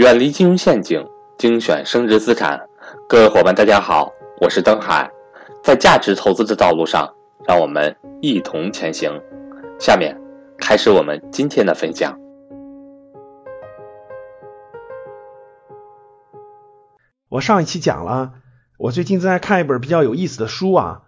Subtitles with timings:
[0.00, 2.58] 远离金融陷阱，精选升值资产。
[3.06, 5.10] 各位伙伴，大家好，我是登海。
[5.62, 7.14] 在价值投资的道路上，
[7.46, 9.20] 让我们一同前行。
[9.78, 10.18] 下面
[10.56, 12.18] 开始我们今天的分享。
[17.28, 18.32] 我上一期讲了，
[18.78, 21.02] 我最近正在看一本比较有意思的书啊，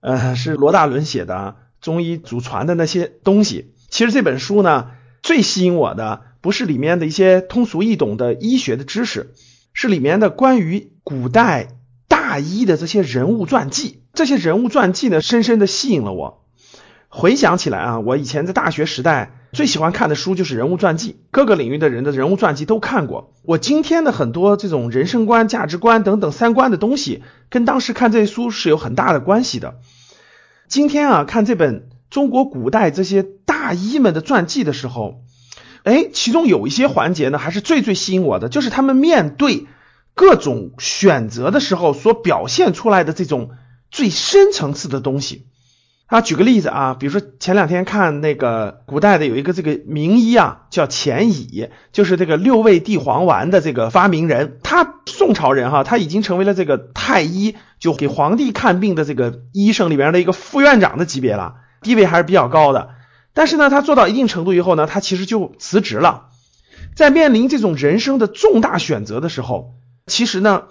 [0.00, 3.74] 呃，是罗大伦写的中医祖传的那些东西。
[3.90, 4.92] 其实这本书呢，
[5.22, 9.34] 最吸引我的不是里面的一些通俗易懂的医学的知识，
[9.72, 11.68] 是里面的关于古代
[12.08, 14.02] 大医的这些人物传记。
[14.12, 16.44] 这些人物传记呢，深深的吸引了我。
[17.08, 23.32] 回想起来啊，我以前在大学时代最喜欢看的书就是人物传记，各个领域的人的人物传记都看过。
[23.44, 29.80] 我今天的很多这种人生观、价值观等等三观的东西，跟当时看这些书是有很大的关系的。
[30.68, 35.22] 今天啊，看这本中国古代这些大医们的传记的时候，
[35.88, 39.66] 哎，其中有一些环节呢，还是最最吸引我的，就是他们面对
[40.14, 43.50] 各种选择的时候所表现出来的这种
[43.90, 45.46] 最深层次的东西。
[46.06, 54.58] 啊，举个例子啊，比如说前两天看那个古代的有一个这个名医啊，叫钱乙，就是这个六味地黄丸的这个发明人。
[54.62, 62.88] 他宋朝人哈，他已经成为了这个太医，就给皇帝看病的这个医生里边的一个副院长的级别了，地位还是比较高的。
[63.38, 66.30] 但是呢，他做到一定程度以后呢，他其实就辞职了。
[66.96, 69.74] 在面临这种人生的重大选择的时候，
[70.08, 70.64] 其实呢，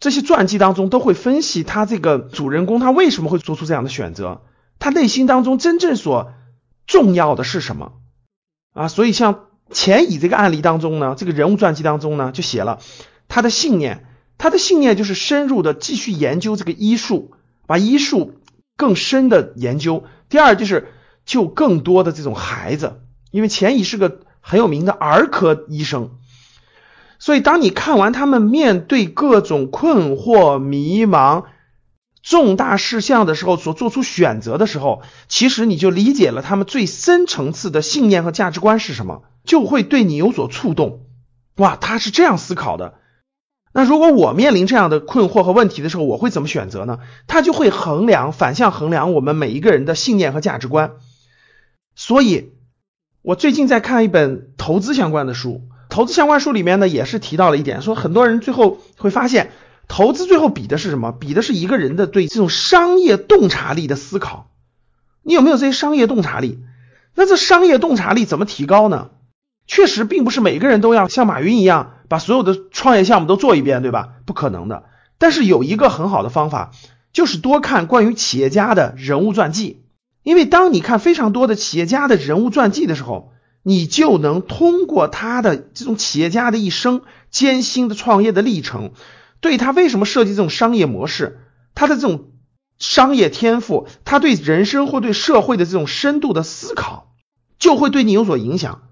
[0.00, 4.42] 这些传记当中都会分析他这个主人公他为什么会做出这样的选择。
[4.78, 6.34] 他内心当中真正所
[6.86, 7.92] 重要的是什么
[8.74, 8.88] 啊？
[8.88, 12.80] 所以像钱乙这个案例当中呢，这个人物传记当中呢，就写了
[13.28, 14.04] 他的信念。
[14.36, 17.32] 他的信念就是深入的继续研究这个医术，
[17.66, 18.34] 把医术
[18.76, 20.04] 更深的研究。
[20.28, 20.92] 第二就是
[21.24, 26.10] 救更多的这种孩子，因为钱乙是个很有名的儿科医生。
[27.18, 31.44] 所以当你看完他们面对各种困惑、迷茫。
[32.22, 41.06] 重大事项的时候所做出选择的时候，其实你就理解了他们最深层次的信念和价值观是什么，就会对你有所触动。
[41.56, 42.96] 哇，他是这样思考的。
[43.72, 46.98] 那如果我面临这样的困惑和问题的时候，我会怎么选择呢？
[47.26, 50.96] 他就会衡量，反向衡量我们每一个人的信念和价值观。
[52.00, 52.52] 所以，
[53.20, 59.52] 我最近在看一本投资相关的书，投资相关书里面呢也是提到了一点，说很多人最后会发现。
[59.86, 61.12] 投资最后比的是什么？
[61.12, 64.50] 比的是一个人的对这种商业洞察力的思考。
[65.22, 66.60] 你有没有这些商业洞察力？
[67.14, 69.10] 那这商业洞察力怎么提高呢？
[69.66, 74.08] 确实，并不是每个人都要像马云一样把所有的创业项目都做一遍，对吧？
[74.24, 74.84] 不可能的。
[75.18, 76.70] 但是有一个很好的方法，
[77.12, 79.82] 就是多看关于企业家的人物传记。
[80.30, 83.32] 因为当你看非常多的企业家的人物传记的时候，
[83.64, 87.02] 你就能通过他的这种企业家的一生
[87.32, 88.92] 艰辛的创业的历程。
[89.40, 91.40] 对他为什么设计这种商业模式，
[91.74, 92.30] 他的这种
[92.78, 97.12] 商业天赋，他对人生或对社会的这种深度的思考，
[97.58, 98.82] 就会对你有所影响。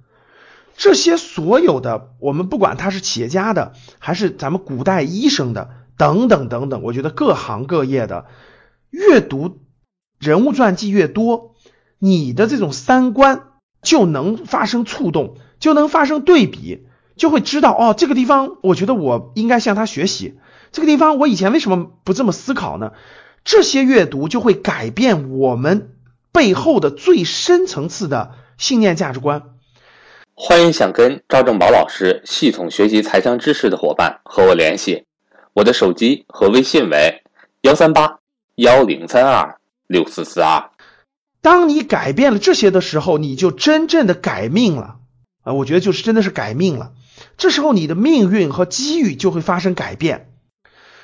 [0.76, 8.26] 这些所有的，我们不管他是企业家的，还是咱们古代医生的，等等等等，我觉得各行各业的
[8.90, 9.60] 阅读
[10.18, 11.54] 人物传记越多，
[11.98, 13.44] 你的这种三观
[13.82, 16.86] 就能发生触动，就能发生对比。
[17.16, 20.38] 就会知道哦，这个地方我觉得我应该向他学习。
[20.70, 22.92] 这个地方我以前为什么不这么思考呢？
[23.44, 25.96] 这些阅读就会改变我们
[26.30, 29.42] 背后的最深层次的信念价值观。
[30.34, 35.04] 欢迎想跟赵正宝老师系统学习财商知识的伙伴和我联系，
[35.54, 37.24] 我的手机和微信为
[37.62, 38.20] 幺三八
[38.54, 39.57] 幺零三二
[39.88, 40.70] 六四四二。
[41.40, 44.98] 当你改变了这些的时候，你就真正的改命了
[45.42, 45.54] 啊！
[45.54, 46.92] 我觉得就是真的是改命了。
[47.36, 50.32] 这时候你的命运和机遇就会发生改变。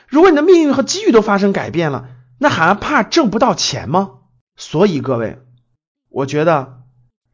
[0.06, 2.09] 如果你的命运和机遇都发生改变了，
[2.39, 4.11] 那还怕挣不到钱吗？
[4.56, 5.39] 所以各位，
[6.11, 6.83] 我觉得，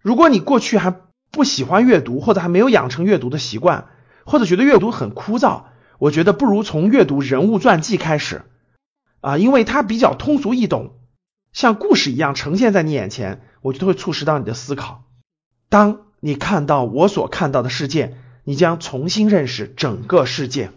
[0.00, 0.94] 如果你过去还
[1.32, 3.88] 不喜欢阅读，或者还没有养成阅读的习惯，
[4.24, 5.64] 或者觉得阅读很枯燥，
[5.98, 8.42] 我觉得不如从阅读人物传记开始
[9.20, 10.99] 啊，因为它比较通俗易懂，
[11.52, 15.04] 像故事一样呈现在你眼前，我觉得会促使到你的思考。
[15.68, 18.16] 当你看到我所看到的世界。
[18.42, 20.72] 你将重新认识整个世界。